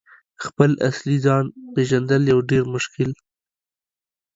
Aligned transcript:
»خپل 0.45 0.71
اصلي 0.89 1.17
ځان 1.25 1.45
«پیژندل 1.73 2.23
یو 2.33 2.39
ډیر 2.49 2.63
مشکل 2.73 3.09